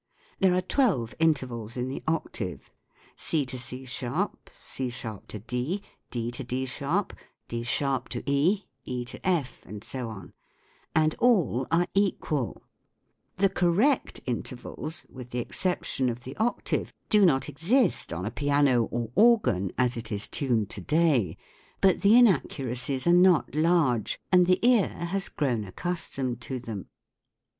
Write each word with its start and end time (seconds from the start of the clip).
There 0.39 0.55
are 0.55 0.63
twelve 0.63 1.13
intervals 1.19 1.77
in 1.77 1.87
the 1.87 2.01
octave, 2.07 2.71
C 3.15 3.45
to 3.45 3.59
C 3.59 3.85
sharp, 3.85 4.49
C 4.51 4.89
sharp 4.89 5.27
to 5.27 5.37
D, 5.37 5.83
D 6.09 6.31
to 6.31 6.43
D 6.43 6.65
sharp, 6.65 7.13
D 7.47 7.61
sharp 7.61 8.09
to 8.09 8.23
E, 8.25 8.65
E 8.83 9.05
to 9.05 9.23
F, 9.23 9.63
and 9.63 9.83
so 9.83 10.09
on; 10.09 10.33
and 10.95 11.13
all 11.19 11.67
are 11.69 11.85
equal 11.93 12.63
The 13.37 13.47
correct 13.49 14.21
intervals, 14.25 15.05
with 15.07 15.29
the 15.29 15.37
exception 15.37 16.09
of 16.09 16.23
the 16.23 16.35
octave, 16.37 16.91
do 17.09 17.23
not 17.23 17.47
exist 17.47 18.11
on 18.11 18.25
a 18.25 18.31
piano 18.31 18.85
or 18.85 19.11
organ 19.13 19.71
as 19.77 19.97
it 19.97 20.11
is 20.11 20.27
tuned 20.27 20.71
to 20.71 20.81
day. 20.81 21.37
But 21.79 22.01
the 22.01 22.15
inaccuracies 22.17 23.05
are 23.05 23.13
not 23.13 23.53
large 23.53 24.19
and 24.31 24.47
the 24.47 24.57
ear 24.67 24.87
has 24.89 25.29
grown 25.29 25.63
accustomed 25.63 26.41
to 26.41 26.57
them. 26.57 26.87